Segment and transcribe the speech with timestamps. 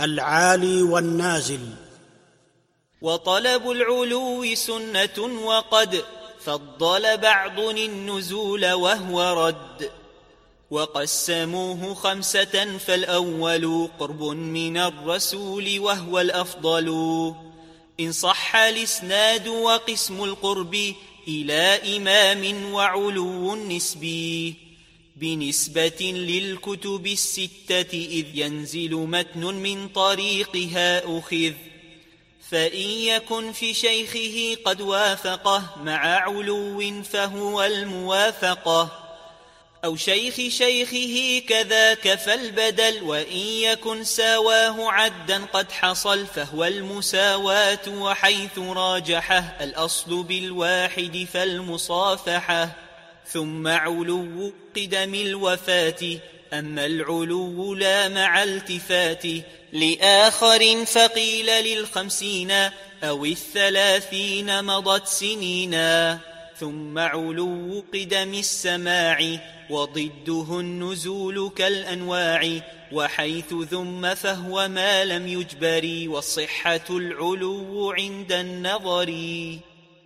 [0.00, 1.60] العالي والنازل.
[3.02, 6.04] وطلب العلو سنة وقد
[6.44, 9.90] فضل بعض النزول وهو رد.
[10.70, 16.88] وقسموه خمسة فالأول قرب من الرسول وهو الأفضل.
[18.00, 20.94] إن صح الإسناد وقسم القرب
[21.28, 24.54] إلى إمام وعلو نسبي.
[25.16, 31.52] بنسبة للكتب الستة إذ ينزل متن من طريقها أخذ.
[32.50, 39.04] فإن يكن في شيخه قد وافقه مع علو فهو الموافقة.
[39.84, 49.56] أو شيخ شيخه كذاك فالبدل وإن يكن ساواه عدا قد حصل فهو المساواة وحيث راجحه
[49.60, 52.83] الأصل بالواحد فالمصافحة.
[53.26, 56.18] ثم علو قدم الوفاة
[56.52, 59.22] أما العلو لا مع التفات.
[59.72, 62.50] لآخر فقيل للخمسين
[63.02, 66.18] أو الثلاثين مضت سنينا.
[66.60, 69.38] ثم علو قدم السماع
[69.70, 72.60] وضده النزول كالأنواع
[72.92, 79.14] وحيث ثم فهو ما لم يجبر والصحة العلو عند النظر.